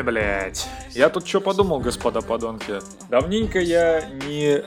[0.00, 0.66] Ой, блядь.
[0.92, 2.80] Я тут что подумал, господа подонки.
[3.10, 4.62] Давненько я не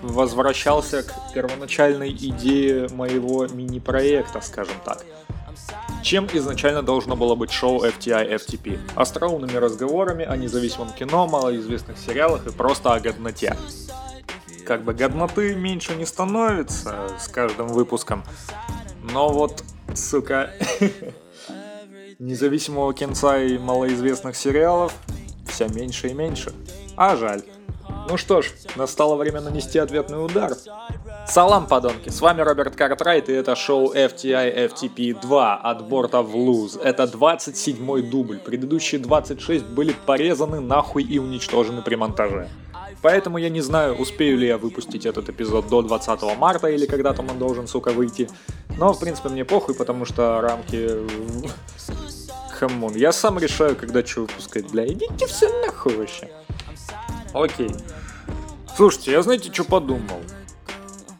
[0.00, 5.04] возвращался к первоначальной идее моего мини-проекта, скажем так.
[6.02, 8.78] Чем изначально должно было быть шоу FTI FTP?
[8.94, 13.58] Остроумными разговорами о независимом кино, малоизвестных сериалах и просто о годноте.
[14.64, 18.24] Как бы годноты меньше не становится с каждым выпуском,
[19.02, 19.62] но вот,
[19.94, 20.50] сука,
[22.18, 24.92] независимого кинца и малоизвестных сериалов
[25.46, 26.52] все меньше и меньше.
[26.96, 27.42] А жаль.
[28.10, 30.52] Ну что ж, настало время нанести ответный удар.
[31.26, 36.34] Салам, подонки, с вами Роберт Картрайт, и это шоу FTI FTP 2 от борта в
[36.34, 36.78] луз.
[36.82, 42.48] Это 27-й дубль, предыдущие 26 были порезаны нахуй и уничтожены при монтаже.
[43.02, 47.12] Поэтому я не знаю, успею ли я выпустить этот эпизод до 20 марта или когда
[47.12, 48.28] там он должен, сука, выйти.
[48.76, 50.88] Но, в принципе, мне похуй, потому что рамки...
[52.58, 56.28] Хамон, я сам решаю, когда что выпускать, бля, идите все нахуй вообще.
[57.32, 57.70] Окей.
[58.76, 60.20] Слушайте, я знаете, что подумал?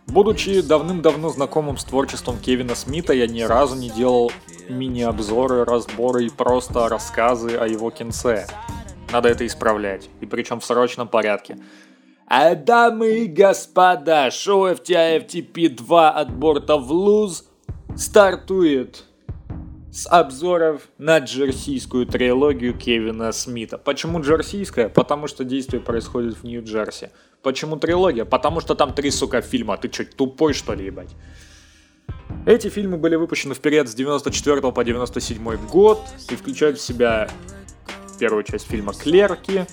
[0.09, 4.33] Будучи давным-давно знакомым с творчеством Кевина Смита, я ни разу не делал
[4.69, 8.49] мини-обзоры, разборы и просто рассказы о его кинце.
[9.13, 11.59] Надо это исправлять, и причем в срочном порядке.
[12.27, 17.45] А дамы и господа, шоу FTI FTP 2 от борта в луз
[17.97, 19.05] стартует
[19.91, 23.79] с обзоров на джерсийскую трилогию Кевина Смита.
[23.79, 24.89] Почему джерсийская?
[24.89, 27.11] Потому что действие происходит в Нью-Джерси.
[27.43, 28.25] Почему трилогия?
[28.25, 29.77] Потому что там три, сука, фильма.
[29.79, 31.15] Ты чё, тупой, что ли, ебать?
[32.47, 36.01] Эти фильмы были выпущены в период с 94 по 97 год
[36.31, 37.29] и включают в себя
[38.19, 39.65] первую часть фильма «Клерки»,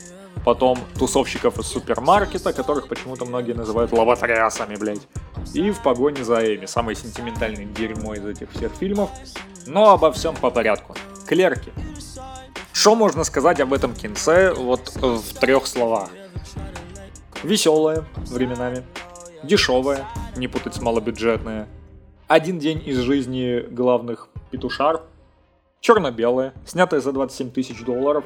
[0.44, 5.08] потом тусовщиков из супермаркета, которых почему-то многие называют лоботрясами, блядь,
[5.54, 9.10] и «В погоне за Эми», самое сентиментальное дерьмо из этих всех фильмов,
[9.66, 10.96] но обо всем по порядку.
[11.28, 11.72] Клерки.
[12.72, 16.10] Что можно сказать об этом кинце вот в трех словах?
[17.44, 18.84] Веселое временами,
[19.44, 21.68] дешевое, не путать с малобюджетное,
[22.28, 25.04] один день из жизни главных петушар,
[25.80, 28.26] черно-белое, снятое за 27 тысяч долларов,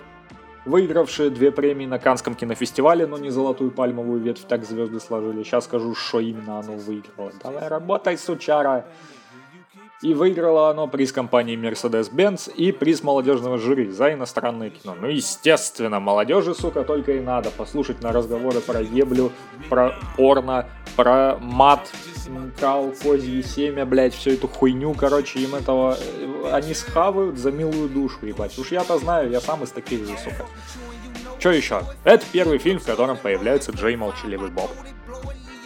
[0.65, 5.43] выигравшие две премии на Канском кинофестивале, но не золотую пальмовую ветвь, так звезды сложили.
[5.43, 7.31] Сейчас скажу, что именно оно выиграло.
[7.43, 8.85] Давай работай, сучара!
[10.01, 14.95] И выиграло оно приз компании Mercedes-Benz и приз молодежного жюри за иностранное кино.
[14.99, 19.33] Ну, естественно, молодежи, сука, только и надо послушать на разговоры про еблю,
[19.67, 21.91] про порно, про мат,
[22.57, 25.97] кал, козье семя, блять, всю эту хуйню, короче, им этого...
[25.99, 28.57] Э, они схавают за милую душу, ебать.
[28.57, 30.45] Уж я-то знаю, я сам из таких же, сука.
[31.39, 31.81] Что еще?
[32.05, 34.69] Это первый фильм, в котором появляется Джей Молчаливый Боб.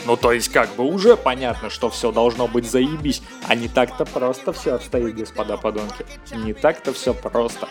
[0.06, 4.06] Ну, то есть, как бы уже понятно, что все должно быть заебись, а не так-то
[4.06, 6.06] просто все обстоит, господа подонки.
[6.34, 7.69] Не так-то все просто.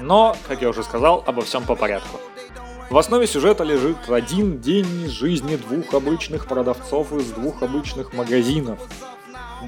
[0.00, 2.20] Но, как я уже сказал, обо всем по порядку.
[2.90, 8.78] В основе сюжета лежит один день из жизни двух обычных продавцов из двух обычных магазинов.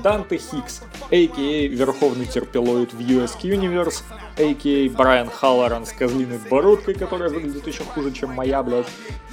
[0.03, 1.69] Данте Хикс, а.к.а.
[1.69, 4.03] Верховный Терпилоид в US Universe,
[4.37, 4.97] а.к.а.
[4.97, 8.87] Брайан Халлоран с козлиной бородкой, которая выглядит еще хуже, чем моя, блядь,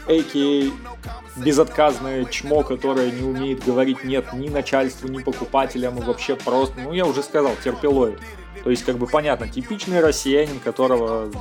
[0.08, 1.22] а.к.а.
[1.36, 6.94] безотказное чмо, которое не умеет говорить нет ни начальству, ни покупателям, и вообще просто, ну
[6.94, 8.20] я уже сказал, терпилоид.
[8.64, 11.32] То есть, как бы понятно, типичный россиянин, которого,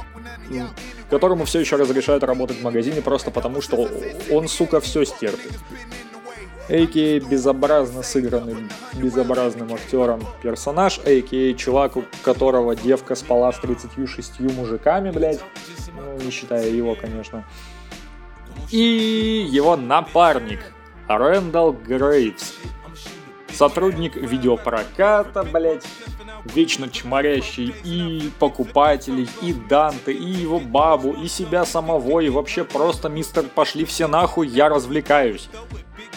[1.08, 3.88] которому все еще разрешают работать в магазине просто потому, что
[4.30, 5.52] он, сука, все стерпит.
[6.68, 7.20] А.к.а.
[7.20, 8.56] безобразно сыгранный
[8.94, 11.54] безобразным актером персонаж, а.к.а.
[11.54, 15.40] чувак, у которого девка спала с 36 мужиками, блядь,
[15.94, 17.44] ну, не считая его, конечно.
[18.70, 20.60] И его напарник,
[21.06, 22.54] Рэндалл Грейвс,
[23.54, 25.84] сотрудник видеопроката, блядь,
[26.44, 33.08] вечно чморящий и покупателей, и Данте, и его бабу, и себя самого, и вообще просто
[33.08, 35.48] мистер «пошли все нахуй, я развлекаюсь».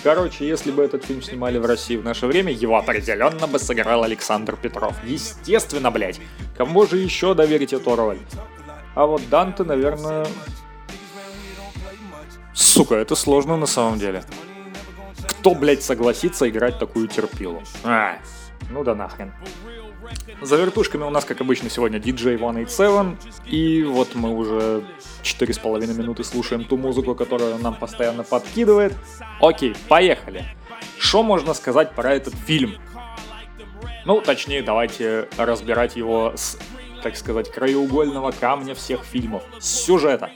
[0.03, 4.03] Короче, если бы этот фильм снимали в России в наше время, его определенно бы сыграл
[4.03, 4.95] Александр Петров.
[5.03, 6.19] Естественно, блядь.
[6.55, 8.19] Кому же еще доверить эту роль?
[8.95, 10.25] А вот Данте, наверное...
[12.53, 14.23] Сука, это сложно на самом деле.
[15.39, 17.63] Кто, блядь, согласится играть такую терпилу?
[17.83, 18.17] А,
[18.69, 19.33] ну да нахрен.
[20.41, 24.83] За вертушками у нас, как обычно, сегодня DJ 187, и вот мы уже
[25.23, 28.93] 4,5 минуты слушаем ту музыку, которую нам постоянно подкидывает.
[29.41, 30.45] Окей, поехали.
[30.97, 32.75] Что можно сказать про этот фильм?
[34.05, 36.57] Ну, точнее, давайте разбирать его с,
[37.03, 39.43] так сказать, краеугольного камня всех фильмов.
[39.59, 40.31] С сюжета.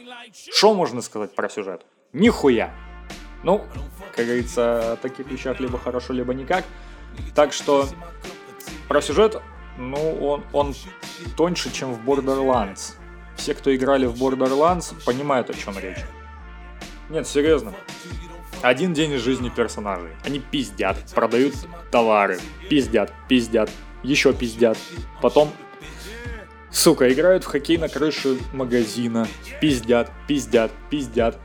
[0.54, 1.86] Что можно сказать про сюжет?
[2.12, 2.74] Нихуя.
[3.44, 3.66] Ну,
[4.16, 6.66] как говорится, о таких вещах либо хорошо, либо никак.
[7.36, 7.88] Так что
[8.88, 9.42] про сюжет
[9.78, 10.76] ну, он, он
[11.36, 12.96] тоньше, чем в Borderlands.
[13.36, 16.00] все, кто играли в Borderlands, понимают, о чем речь.
[17.10, 17.74] Нет, серьезно.
[18.62, 20.12] Один день из жизни персонажей.
[20.24, 21.56] Они пиздят, продают
[21.90, 22.40] товары,
[22.70, 23.72] пиздят, пиздят,
[24.04, 24.78] еще пиздят.
[25.22, 25.52] Потом
[26.72, 29.28] Сука, играют в хоккей на крыше магазина,
[29.60, 31.38] пиздят, пиздят, пиздят,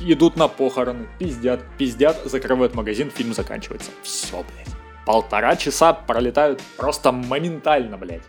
[0.00, 3.90] идут на похороны, пиздят, пиздят, закрывают магазин, фильм заканчивается.
[4.02, 4.74] Все, блядь.
[5.06, 8.22] Полтора часа пролетают просто моментально, блядь.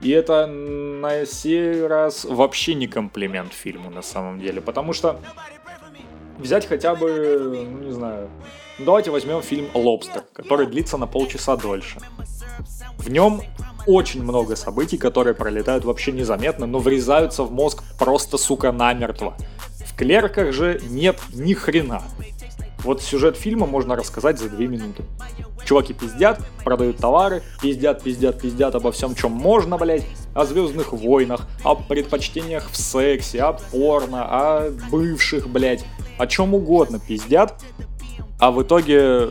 [0.00, 5.20] И это на сей раз вообще не комплимент фильму на самом деле, потому что
[6.38, 8.30] взять хотя бы, ну не знаю,
[8.78, 11.98] давайте возьмем фильм «Лобстер», который длится на полчаса дольше.
[12.98, 13.42] В нем
[13.86, 19.34] очень много событий, которые пролетают вообще незаметно, но врезаются в мозг просто, сука, намертво.
[19.86, 22.02] В клерках же нет ни хрена.
[22.84, 25.04] Вот сюжет фильма можно рассказать за две минуты.
[25.64, 30.04] Чуваки пиздят, продают товары, пиздят, пиздят, пиздят обо всем, чем можно, блять,
[30.34, 35.84] о звездных войнах, о предпочтениях в сексе, о порно, о бывших, блять,
[36.18, 37.62] о чем угодно пиздят,
[38.40, 39.28] а в итоге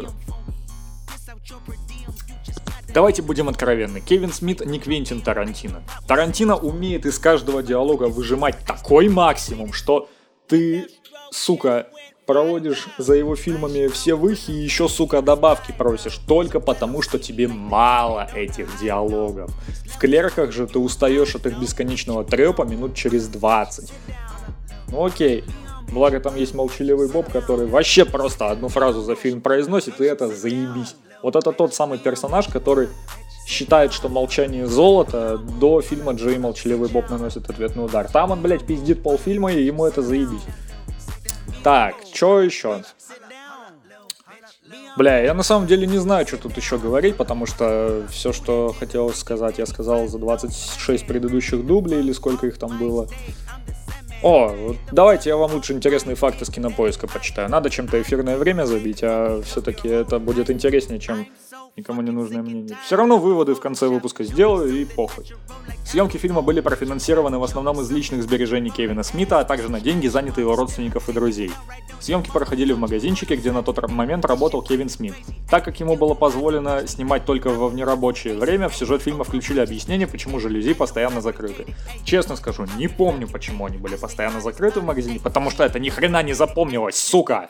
[2.94, 4.02] Давайте будем откровенны.
[4.02, 5.82] Кевин Смит не Квентин Тарантино.
[6.08, 10.10] Тарантино умеет из каждого диалога выжимать такой максимум, что
[10.48, 10.88] ты,
[11.32, 11.88] сука,
[12.26, 17.48] проводишь за его фильмами все выхи и еще, сука, добавки просишь, только потому, что тебе
[17.48, 19.52] мало этих диалогов.
[19.86, 23.92] В клерках же ты устаешь от их бесконечного трепа минут через 20.
[24.90, 25.46] Ну окей,
[25.92, 30.28] благо там есть молчаливый Боб, который вообще просто одну фразу за фильм произносит, и это
[30.28, 30.96] заебись.
[31.24, 32.90] Вот это тот самый персонаж, который
[33.46, 38.08] считает, что молчание золото до фильма Джей Молчаливый Боб наносит ответный удар.
[38.10, 40.42] Там он, блядь, пиздит полфильма, и ему это заебись.
[41.64, 42.84] Так, что еще?
[44.98, 48.76] Бля, я на самом деле не знаю, что тут еще говорить, потому что все, что
[48.78, 53.08] хотел сказать, я сказал за 26 предыдущих дублей, или сколько их там было.
[54.24, 57.50] О, давайте я вам лучше интересные факты с кинопоиска почитаю.
[57.50, 61.26] Надо чем-то эфирное время забить, а все-таки это будет интереснее, чем
[61.76, 62.78] никому не нужное мнение.
[62.86, 65.26] Все равно выводы в конце выпуска сделаю и похуй.
[65.86, 70.08] Съемки фильма были профинансированы в основном из личных сбережений Кевина Смита, а также на деньги,
[70.08, 71.52] занятые его родственников и друзей.
[72.00, 75.16] Съемки проходили в магазинчике, где на тот момент работал Кевин Смит.
[75.50, 80.08] Так как ему было позволено снимать только во внерабочее время, в сюжет фильма включили объяснение,
[80.08, 81.66] почему жалюзи постоянно закрыты.
[82.06, 85.90] Честно скажу, не помню, почему они были постоянно закрыты в магазине, потому что это ни
[85.90, 87.50] хрена не запомнилось, сука!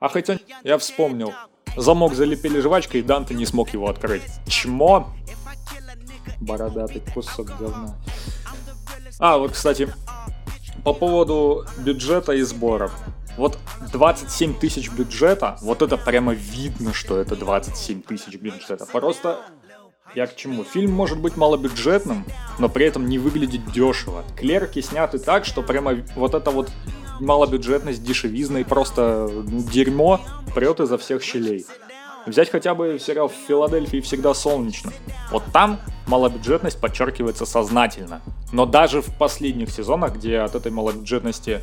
[0.00, 1.32] А хотя я вспомнил.
[1.76, 4.22] Замок залепили жвачкой, и Данте не смог его открыть.
[4.46, 5.12] Чмо?
[6.40, 7.96] Бородатый кусок говна.
[9.18, 9.92] А, вот, кстати,
[10.84, 12.92] по поводу бюджета и сборов.
[13.36, 13.58] Вот
[13.92, 18.86] 27 тысяч бюджета, вот это прямо видно, что это 27 тысяч бюджета.
[18.86, 19.40] Просто
[20.14, 20.64] я к чему?
[20.64, 22.24] Фильм может быть малобюджетным,
[22.58, 24.24] но при этом не выглядит дешево.
[24.36, 26.70] Клерки сняты так, что прямо вот это вот
[27.20, 29.30] малобюджетность, дешевизна и просто
[29.72, 30.20] дерьмо
[30.54, 31.64] прет изо всех щелей.
[32.26, 34.92] Взять хотя бы сериал в Филадельфии всегда солнечно.
[35.30, 38.20] Вот там малобюджетность подчеркивается сознательно.
[38.52, 41.60] Но даже в последних сезонах, где от этой малобюджетности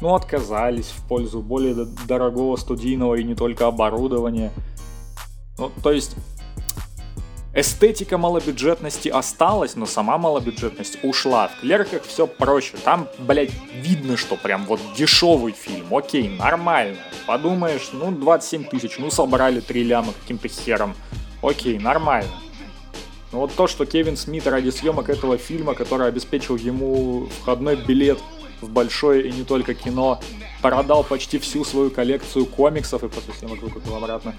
[0.00, 1.74] ну, отказались в пользу более
[2.08, 4.52] дорогого студийного и не только оборудования.
[5.58, 6.16] Ну, то есть
[7.52, 11.48] Эстетика малобюджетности осталась, но сама малобюджетность ушла.
[11.48, 12.76] В клерках все проще.
[12.84, 15.92] Там, блядь, видно, что прям вот дешевый фильм.
[15.92, 16.96] Окей, нормально.
[17.26, 20.94] Подумаешь, ну 27 тысяч, ну собрали 3 ляма каким-то хером.
[21.42, 22.30] Окей, нормально.
[23.32, 28.20] Но вот то, что Кевин Смит ради съемок этого фильма, который обеспечил ему входной билет
[28.60, 30.20] в большое и не только кино,
[30.62, 34.36] продал почти всю свою коллекцию комиксов и после съемок выкупил обратно,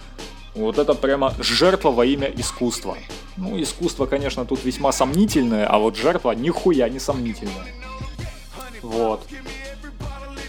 [0.55, 2.97] вот это прямо жертва во имя искусства.
[3.37, 7.67] Ну, искусство, конечно, тут весьма сомнительное, а вот жертва нихуя не сомнительная.
[8.81, 9.25] Вот.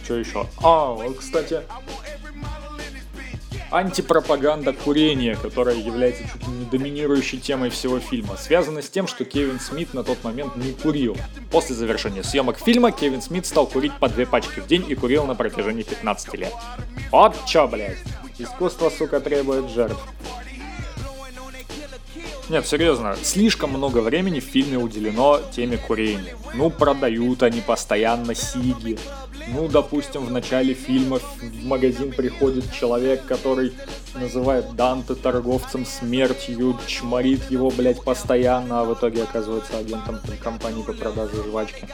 [0.04, 0.46] Что еще?
[0.62, 1.62] А, вот, кстати,
[3.72, 9.24] антипропаганда курения, которая является чуть ли не доминирующей темой всего фильма, связана с тем, что
[9.24, 11.16] Кевин Смит на тот момент не курил.
[11.50, 15.24] После завершения съемок фильма Кевин Смит стал курить по две пачки в день и курил
[15.24, 16.52] на протяжении 15 лет.
[17.10, 17.98] Вот чё, блядь.
[18.42, 20.00] Искусство, сука, требует жертв.
[22.48, 26.36] Нет, серьезно, слишком много времени в фильме уделено теме курения.
[26.54, 28.98] Ну, продают они постоянно сиги.
[29.48, 33.72] Ну, допустим, в начале фильма в магазин приходит человек, который
[34.14, 40.92] называет Данте торговцем смертью, чморит его, блядь, постоянно, а в итоге оказывается агентом компании по
[40.92, 41.88] продаже жвачки.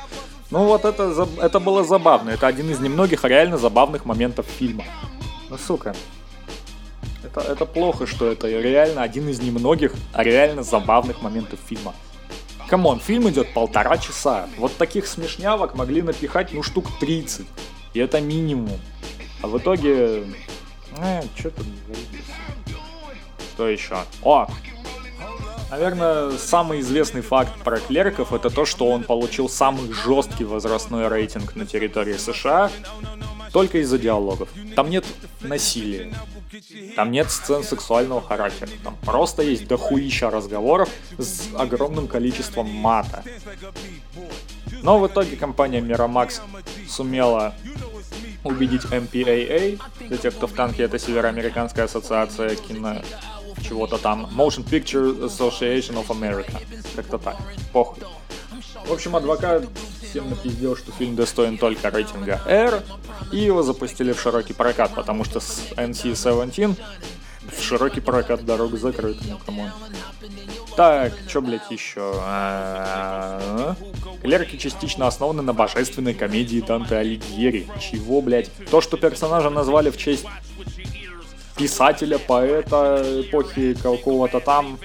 [0.50, 2.30] Ну вот это, это было забавно.
[2.30, 4.84] Это один из немногих реально забавных моментов фильма.
[5.50, 5.94] Ну, сука,
[7.28, 11.94] это, это плохо, что это реально один из немногих, а реально забавных моментов фильма.
[12.68, 14.48] Come on, фильм идет полтора часа.
[14.58, 17.46] Вот таких смешнявок могли напихать, ну, штук 30.
[17.94, 18.78] И это минимум.
[19.42, 20.24] А в итоге...
[20.98, 21.66] Э, что тут
[23.54, 23.98] Что еще?
[24.22, 24.48] О!
[25.70, 31.56] Наверное, самый известный факт про клерков это то, что он получил самый жесткий возрастной рейтинг
[31.56, 32.70] на территории США
[33.58, 34.48] только из-за диалогов.
[34.76, 35.04] Там нет
[35.40, 36.14] насилия.
[36.94, 38.70] Там нет сцен сексуального характера.
[38.84, 40.88] Там просто есть дохуища разговоров
[41.18, 43.24] с огромным количеством мата.
[44.82, 46.40] Но в итоге компания Miramax
[46.88, 47.52] сумела
[48.44, 53.02] убедить MPAA, для тех, кто в танке, это Североамериканская ассоциация кино
[53.68, 56.62] чего-то там, Motion Picture Association of America,
[56.94, 57.36] как-то так,
[57.72, 58.04] похуй.
[58.86, 59.64] В общем, адвокат
[60.08, 62.82] всем напиздел, что фильм достоин только рейтинга R,
[63.32, 66.76] и его запустили в широкий прокат, потому что с NC-17
[67.56, 69.70] в широкий прокат дорог закрыт, ну come on.
[70.76, 72.14] Так, что, блять, еще?
[74.22, 77.66] Клерки частично основаны на божественной комедии Данте Алигьери.
[77.80, 78.50] Чего, блять?
[78.70, 80.26] То, что персонажа назвали в честь
[81.56, 84.78] писателя, поэта эпохи какого-то там,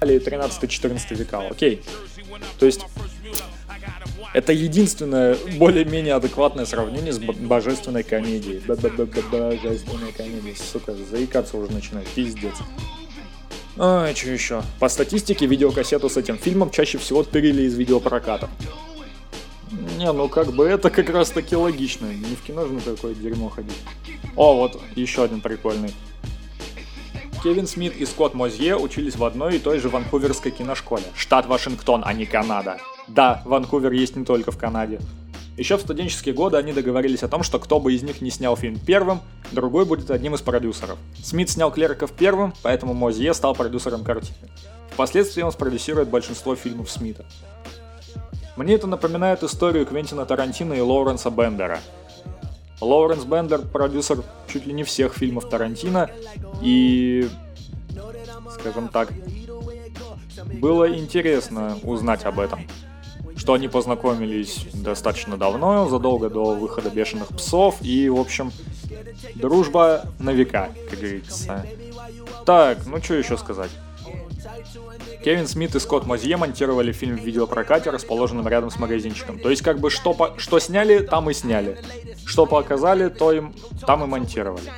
[0.00, 1.82] или 13-14 века, окей.
[2.58, 2.82] То есть
[4.36, 8.60] это единственное более-менее адекватное сравнение с божественной комедией.
[8.68, 12.52] Божественная комедия, сука, заикаться уже начинает, пиздец.
[13.78, 14.62] А, что еще?
[14.78, 18.50] По статистике, видеокассету с этим фильмом чаще всего тырили из видеопроката.
[19.96, 22.04] Не, ну как бы это как раз таки логично.
[22.04, 23.78] Не в кино же на такое дерьмо ходить.
[24.36, 25.94] О, вот еще один прикольный.
[27.42, 31.04] Кевин Смит и Скотт Мозье учились в одной и той же ванкуверской киношколе.
[31.14, 32.76] Штат Вашингтон, а не Канада.
[33.08, 35.00] Да, Ванкувер есть не только в Канаде.
[35.56, 38.56] Еще в студенческие годы они договорились о том, что кто бы из них не снял
[38.56, 39.20] фильм первым,
[39.52, 40.98] другой будет одним из продюсеров.
[41.22, 44.36] Смит снял Клериков первым, поэтому Мозье стал продюсером картины.
[44.90, 47.24] Впоследствии он спродюсирует большинство фильмов Смита.
[48.56, 51.80] Мне это напоминает историю Квентина Тарантино и Лоуренса Бендера.
[52.80, 54.22] Лоуренс Бендер– продюсер
[54.52, 56.10] чуть ли не всех фильмов Тарантино,
[56.60, 57.28] и,
[58.52, 59.10] скажем так,
[60.60, 62.60] было интересно узнать об этом
[63.46, 68.50] что они познакомились достаточно давно, задолго до выхода «Бешеных псов», и, в общем,
[69.36, 71.64] дружба на века, как говорится.
[72.44, 73.70] Так, ну что еще сказать?
[75.24, 79.38] Кевин Смит и Скотт Мозье монтировали фильм в видеопрокате, расположенном рядом с магазинчиком.
[79.38, 80.34] То есть как бы что, по...
[80.38, 81.78] что сняли, там и сняли.
[82.24, 83.54] Что показали, то им
[83.86, 84.72] там и монтировали.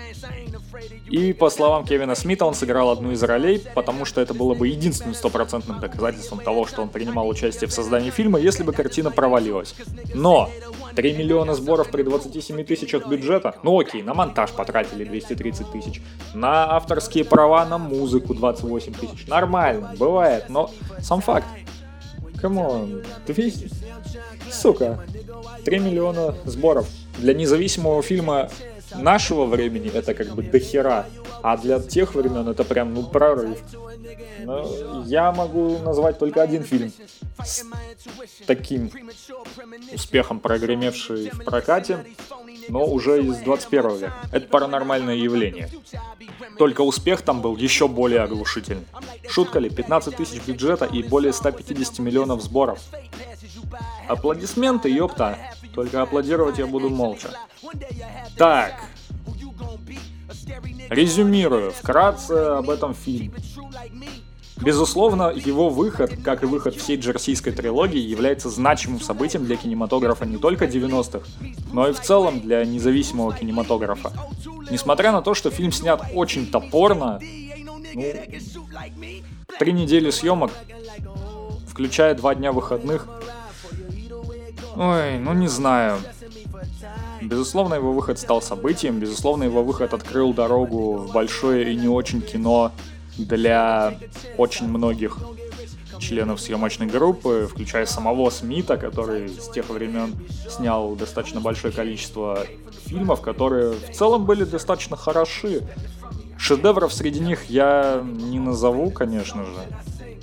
[1.10, 4.68] И по словам Кевина Смита, он сыграл одну из ролей, потому что это было бы
[4.68, 9.74] единственным стопроцентным доказательством того, что он принимал участие в создании фильма, если бы картина провалилась.
[10.14, 10.50] Но
[10.96, 13.54] 3 миллиона сборов при 27 тысячах бюджета?
[13.62, 16.02] Ну окей, на монтаж потратили 230 тысяч.
[16.34, 19.26] На авторские права на музыку 28 тысяч.
[19.26, 21.46] Нормально, бывает, но сам факт.
[22.40, 23.70] Come on, 200...
[24.50, 25.04] Сука,
[25.64, 26.88] 3 миллиона сборов.
[27.18, 28.48] Для независимого фильма
[28.94, 31.06] нашего времени это как бы дохера,
[31.42, 33.58] а для тех времен это прям, ну, прорыв.
[34.44, 36.92] Но я могу назвать только один фильм
[37.44, 37.64] с
[38.46, 38.90] таким
[39.92, 42.04] успехом, прогремевший в прокате,
[42.68, 44.14] но уже из 21 века.
[44.32, 45.68] Это паранормальное явление.
[46.56, 48.86] Только успех там был еще более оглушительный.
[49.28, 52.80] Шутка ли, 15 тысяч бюджета и более 150 миллионов сборов.
[54.08, 55.38] Аплодисменты, ёпта.
[55.74, 57.30] Только аплодировать я буду молча.
[58.36, 58.74] Так.
[60.88, 63.32] Резюмирую вкратце об этом фильме.
[64.60, 70.36] Безусловно, его выход, как и выход всей джерсийской трилогии, является значимым событием для кинематографа не
[70.36, 71.26] только 90-х,
[71.72, 74.12] но и в целом для независимого кинематографа.
[74.70, 77.20] Несмотря на то, что фильм снят очень топорно,
[77.94, 78.12] ну,
[79.58, 80.50] три недели съемок,
[81.68, 83.06] включая два дня выходных,
[84.78, 85.98] ой, ну не знаю.
[87.20, 92.22] Безусловно, его выход стал событием, безусловно, его выход открыл дорогу в большое и не очень
[92.22, 92.72] кино
[93.16, 93.98] для
[94.36, 95.18] очень многих
[95.98, 100.14] членов съемочной группы, включая самого Смита, который с тех времен
[100.48, 102.46] снял достаточно большое количество
[102.86, 105.62] фильмов, которые в целом были достаточно хороши.
[106.38, 109.52] Шедевров среди них я не назову, конечно же,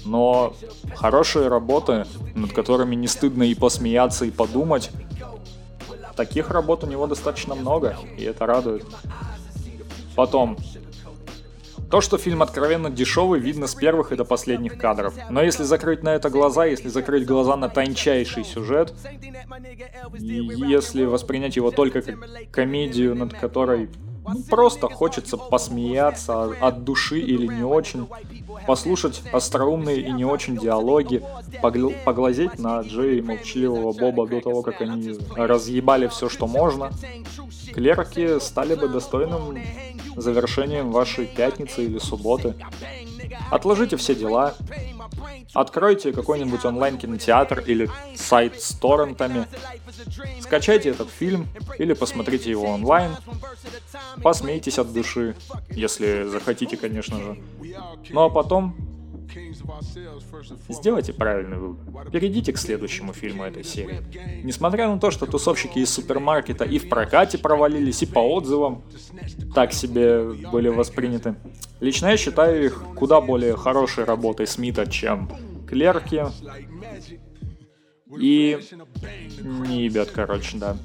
[0.05, 0.53] но
[0.95, 4.91] хорошие работы, над которыми не стыдно и посмеяться, и подумать,
[6.15, 8.85] таких работ у него достаточно много, и это радует.
[10.15, 10.57] Потом,
[11.89, 15.13] то, что фильм откровенно дешевый, видно с первых и до последних кадров.
[15.29, 18.93] Но если закрыть на это глаза, если закрыть глаза на тончайший сюжет,
[20.17, 22.15] если воспринять его только как
[22.51, 23.89] комедию, над которой
[24.27, 28.08] Ну, просто хочется посмеяться от души или не очень,
[28.65, 31.24] послушать остроумные и не очень диалоги,
[31.62, 36.91] погл- поглазеть на Джей и молчаливого Боба до того, как они разъебали все, что можно.
[37.74, 39.58] Клерки стали бы достойным
[40.15, 42.55] завершением вашей пятницы или субботы.
[43.51, 44.55] Отложите все дела,
[45.55, 49.47] откройте какой-нибудь онлайн-кинотеатр или сайт с торрентами,
[50.41, 51.47] скачайте этот фильм
[51.79, 53.12] или посмотрите его онлайн,
[54.21, 55.35] посмейтесь от души,
[55.69, 57.38] если захотите, конечно же.
[58.09, 58.75] Ну а потом
[60.69, 62.09] Сделайте правильный выбор.
[62.09, 64.01] Перейдите к следующему фильму этой серии.
[64.43, 68.83] Несмотря на то, что тусовщики из супермаркета и в прокате провалились, и по отзывам
[69.53, 71.35] так себе были восприняты,
[71.79, 75.29] лично я считаю их куда более хорошей работой Смита, чем
[75.67, 76.24] Клерки.
[78.19, 78.60] И
[79.41, 80.77] не ебет, короче, да.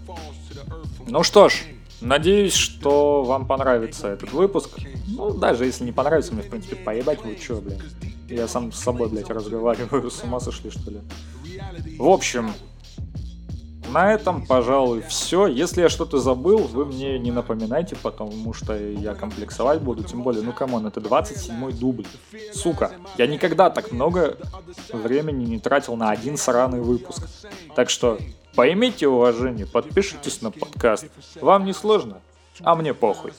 [1.06, 1.62] Ну что ж,
[2.00, 4.70] Надеюсь, что вам понравится этот выпуск.
[5.06, 7.80] Ну, даже если не понравится, мне, в принципе, поебать вы чё, блядь.
[8.28, 10.10] Я сам с собой, блядь, разговариваю.
[10.10, 11.00] С ума сошли, что ли?
[11.98, 12.52] В общем,
[13.90, 15.46] на этом, пожалуй, все.
[15.46, 20.04] Если я что-то забыл, вы мне не напоминайте, потому что я комплексовать буду.
[20.04, 22.06] Тем более, ну come on, это 27-й дубль.
[22.52, 24.36] Сука, я никогда так много
[24.92, 27.28] времени не тратил на один сраный выпуск.
[27.74, 28.18] Так что
[28.54, 31.06] поймите уважение, подпишитесь на подкаст.
[31.40, 32.20] Вам не сложно?
[32.62, 33.32] а мне похуй.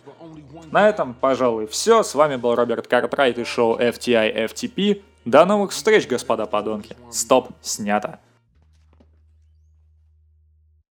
[0.71, 2.03] На этом, пожалуй, все.
[2.03, 5.03] С вами был Роберт Картрайт и шоу FTI FTP.
[5.25, 6.95] До новых встреч, господа подонки.
[7.11, 8.19] Стоп, снято.